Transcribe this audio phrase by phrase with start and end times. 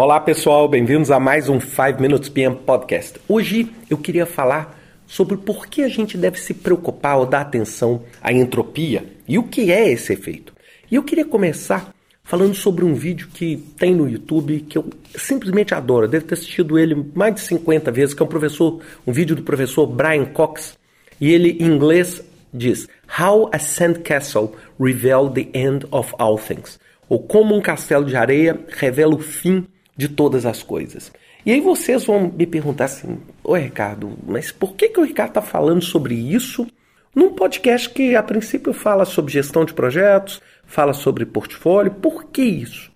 [0.00, 3.18] Olá pessoal, bem-vindos a mais um 5 Minutes PM Podcast.
[3.28, 4.78] Hoje eu queria falar
[5.08, 9.42] sobre por que a gente deve se preocupar ou dar atenção à entropia e o
[9.42, 10.54] que é esse efeito.
[10.88, 15.74] E eu queria começar falando sobre um vídeo que tem no YouTube que eu simplesmente
[15.74, 16.06] adoro.
[16.06, 19.34] Eu devo ter assistido ele mais de 50 vezes, que é um professor, um vídeo
[19.34, 20.78] do professor Brian Cox,
[21.20, 22.22] e ele em inglês
[22.54, 22.86] diz:
[23.18, 26.78] How a Sandcastle Revealed the End of All Things.
[27.08, 29.66] Ou como um castelo de areia revela o fim
[29.98, 31.12] de todas as coisas.
[31.44, 35.30] E aí vocês vão me perguntar assim, oi Ricardo, mas por que, que o Ricardo
[35.30, 36.66] está falando sobre isso
[37.14, 41.90] num podcast que a princípio fala sobre gestão de projetos, fala sobre portfólio?
[41.90, 42.92] Por que isso?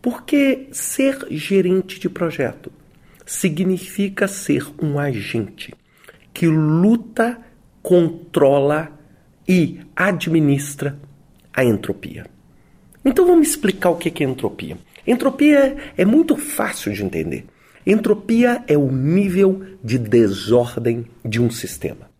[0.00, 2.72] Porque ser gerente de projeto
[3.26, 5.74] significa ser um agente
[6.32, 7.38] que luta,
[7.82, 8.90] controla
[9.46, 10.98] e administra
[11.52, 12.26] a entropia.
[13.04, 14.78] Então vamos explicar o que é entropia.
[15.08, 17.46] Entropia é muito fácil de entender.
[17.86, 22.10] Entropia é o nível de desordem de um sistema.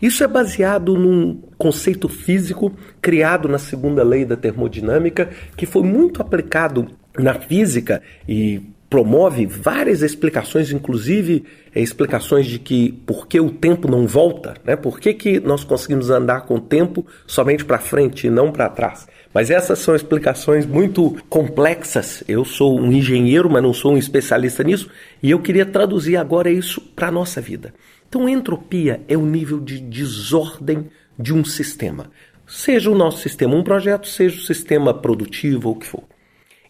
[0.00, 6.22] Isso é baseado num conceito físico criado na segunda lei da termodinâmica, que foi muito
[6.22, 6.88] aplicado
[7.18, 11.44] na física e promove várias explicações, inclusive
[11.74, 14.76] é, explicações de que por que o tempo não volta, né?
[14.76, 18.68] por que, que nós conseguimos andar com o tempo somente para frente e não para
[18.68, 19.06] trás.
[19.32, 22.24] Mas essas são explicações muito complexas.
[22.26, 24.88] Eu sou um engenheiro, mas não sou um especialista nisso,
[25.22, 27.74] e eu queria traduzir agora isso para a nossa vida.
[28.08, 30.86] Então, entropia é o nível de desordem
[31.18, 32.10] de um sistema.
[32.46, 36.02] Seja o nosso sistema um projeto, seja o sistema produtivo ou o que for.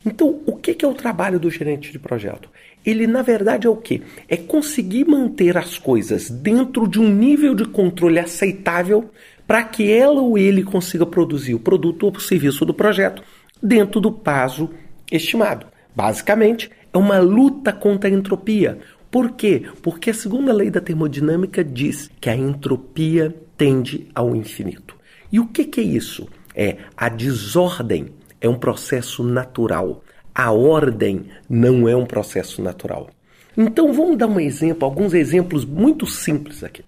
[0.08, 2.48] Então, o que é o trabalho do gerente de projeto?
[2.84, 4.00] Ele, na verdade, é o quê?
[4.26, 9.10] É conseguir manter as coisas dentro de um nível de controle aceitável
[9.46, 13.22] para que ela ou ele consiga produzir o produto ou o serviço do projeto
[13.62, 14.70] dentro do prazo
[15.12, 15.66] estimado.
[15.94, 18.78] Basicamente, é uma luta contra a entropia.
[19.10, 19.64] Por quê?
[19.82, 24.96] Porque a segunda lei da termodinâmica diz que a entropia tende ao infinito.
[25.30, 26.26] E o que, que é isso?
[26.54, 30.02] É a desordem é um processo natural.
[30.34, 33.10] A ordem não é um processo natural.
[33.56, 36.84] Então vamos dar um exemplo, alguns exemplos muito simples aqui.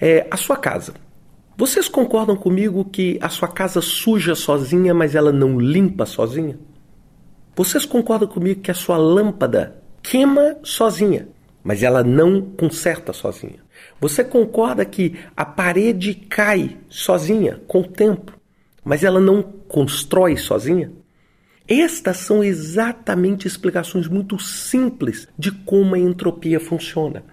[0.00, 0.94] É, a sua casa.
[1.56, 6.58] Vocês concordam comigo que a sua casa suja sozinha, mas ela não limpa sozinha?
[7.54, 11.28] Vocês concordam comigo que a sua lâmpada queima sozinha,
[11.62, 13.62] mas ela não conserta sozinha?
[14.00, 18.32] Você concorda que a parede cai sozinha com o tempo,
[18.84, 19.40] mas ela não
[19.74, 20.92] constrói sozinha?
[21.66, 27.24] Estas são exatamente explicações muito simples de como a entropia funciona.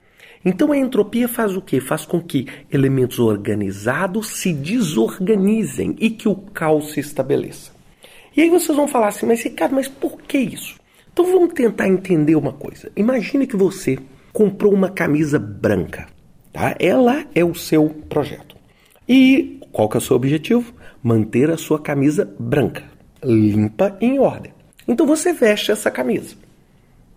[0.43, 1.79] Então a entropia faz o quê?
[1.79, 7.71] Faz com que elementos organizados se desorganizem e que o caos se estabeleça.
[8.35, 10.79] E aí vocês vão falar assim, mas Ricardo, mas por que isso?
[11.13, 12.91] Então vamos tentar entender uma coisa.
[12.95, 13.99] Imagine que você
[14.33, 16.07] comprou uma camisa branca,
[16.51, 16.75] tá?
[16.79, 18.55] Ela é o seu projeto.
[19.07, 20.73] E qual que é o seu objetivo?
[21.03, 22.83] manter a sua camisa branca,
[23.23, 24.53] limpa e em ordem.
[24.87, 26.35] Então você veste essa camisa.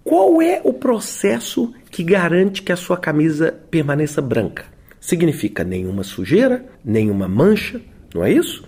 [0.02, 4.66] Qual é o processo que garante que a sua camisa permaneça branca?
[5.00, 7.80] Significa nenhuma sujeira, nenhuma mancha,
[8.14, 8.64] não é isso?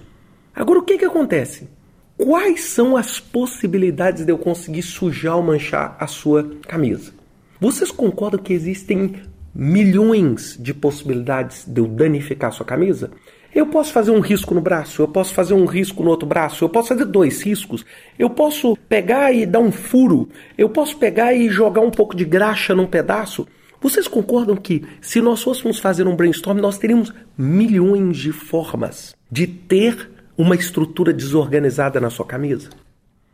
[0.55, 1.69] Agora o que, que acontece?
[2.17, 7.13] Quais são as possibilidades de eu conseguir sujar ou manchar a sua camisa?
[7.61, 9.17] Vocês concordam que existem
[9.55, 13.11] milhões de possibilidades de eu danificar a sua camisa?
[13.57, 16.63] Eu posso fazer um risco no braço, eu posso fazer um risco no outro braço,
[16.63, 17.87] eu posso fazer dois riscos,
[18.19, 20.29] eu posso pegar e dar um furo,
[20.59, 23.49] eu posso pegar e jogar um pouco de graxa num pedaço.
[23.81, 29.47] Vocês concordam que se nós fôssemos fazer um brainstorm, nós teríamos milhões de formas de
[29.47, 32.69] ter uma estrutura desorganizada na sua camisa?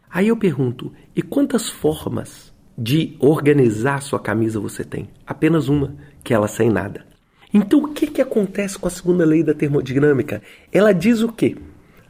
[0.08, 5.08] Aí eu pergunto, e quantas formas de organizar sua camisa você tem?
[5.26, 7.10] Apenas uma, que é ela sem nada.
[7.52, 10.42] Então, o que, que acontece com a segunda lei da termodinâmica?
[10.72, 11.56] Ela diz o quê?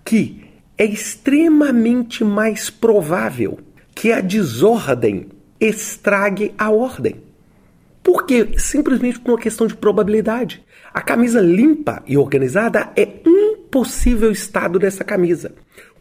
[0.04, 0.44] Que
[0.78, 3.58] é extremamente mais provável
[3.94, 5.28] que a desordem
[5.60, 7.16] estrague a ordem.
[8.02, 8.50] Por quê?
[8.56, 10.62] Simplesmente por uma questão de probabilidade.
[10.92, 15.52] A camisa limpa e organizada é um possível estado dessa camisa.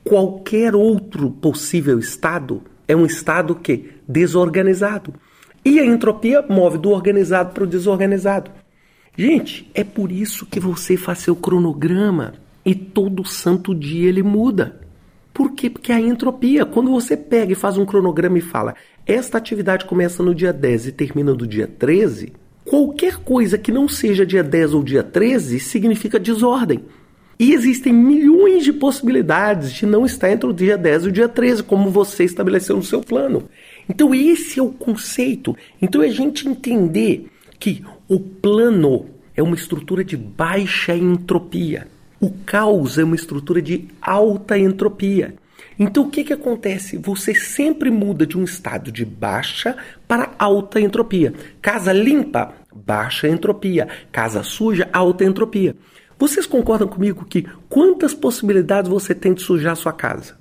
[0.03, 5.13] Qualquer outro possível estado é um estado que desorganizado.
[5.63, 8.51] E a entropia move do organizado para o desorganizado.
[9.17, 14.79] Gente, é por isso que você faz seu cronograma e todo santo dia ele muda.
[15.33, 15.69] Por quê?
[15.69, 18.75] Porque a entropia, quando você pega e faz um cronograma e fala,
[19.05, 23.87] esta atividade começa no dia 10 e termina no dia 13, qualquer coisa que não
[23.87, 26.81] seja dia 10 ou dia 13 significa desordem.
[27.39, 31.27] E existem milhões de possibilidades de não estar entre o dia 10 e o dia
[31.27, 33.49] 13, como você estabeleceu no seu plano.
[33.89, 35.57] Então, esse é o conceito.
[35.81, 37.25] Então, é a gente entender
[37.59, 41.87] que o plano é uma estrutura de baixa entropia.
[42.19, 45.35] O caos é uma estrutura de alta entropia.
[45.79, 46.97] Então, o que, que acontece?
[46.97, 49.77] Você sempre muda de um estado de baixa
[50.09, 51.33] para alta entropia.
[51.61, 53.87] Casa limpa, baixa entropia.
[54.11, 55.73] Casa suja, alta entropia.
[56.19, 60.35] Vocês concordam comigo que quantas possibilidades você tem de sujar sua casa?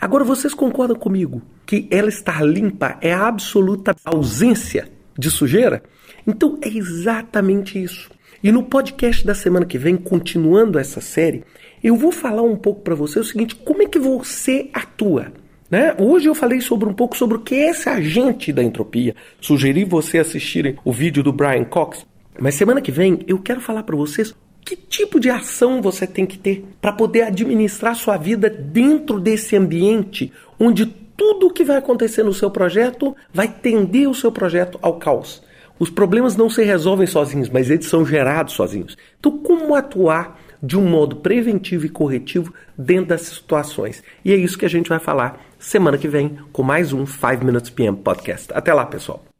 [0.00, 5.82] Agora, vocês concordam comigo que ela estar limpa é a absoluta ausência de sujeira?
[6.26, 8.10] Então, é exatamente isso.
[8.42, 11.44] E no podcast da semana que vem, continuando essa série,
[11.82, 15.32] eu vou falar um pouco para você o seguinte: como é que você atua?
[15.70, 15.94] Né?
[15.98, 19.14] Hoje eu falei sobre um pouco sobre o que é esse agente da entropia.
[19.40, 22.06] Sugeri você assistirem o vídeo do Brian Cox.
[22.38, 24.34] Mas semana que vem eu quero falar para vocês
[24.64, 29.56] que tipo de ação você tem que ter para poder administrar sua vida dentro desse
[29.56, 34.78] ambiente onde tudo o que vai acontecer no seu projeto vai tender o seu projeto
[34.82, 35.42] ao caos.
[35.78, 38.96] Os problemas não se resolvem sozinhos, mas eles são gerados sozinhos.
[39.18, 44.02] Então, como atuar de um modo preventivo e corretivo dentro dessas situações?
[44.24, 47.44] E é isso que a gente vai falar semana que vem com mais um 5
[47.44, 48.52] Minutes PM Podcast.
[48.52, 49.33] Até lá, pessoal.